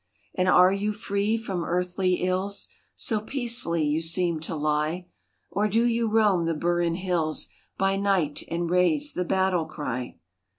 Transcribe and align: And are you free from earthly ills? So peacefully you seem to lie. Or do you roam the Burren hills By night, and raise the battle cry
And 0.33 0.49
are 0.49 0.71
you 0.73 0.93
free 0.93 1.37
from 1.37 1.63
earthly 1.63 2.15
ills? 2.23 2.67
So 2.95 3.19
peacefully 3.21 3.83
you 3.85 4.01
seem 4.01 4.39
to 4.39 4.55
lie. 4.55 5.05
Or 5.51 5.67
do 5.67 5.85
you 5.85 6.09
roam 6.09 6.45
the 6.45 6.55
Burren 6.55 6.95
hills 6.95 7.49
By 7.77 7.97
night, 7.97 8.41
and 8.47 8.67
raise 8.67 9.13
the 9.13 9.25
battle 9.25 9.65
cry 9.65 10.17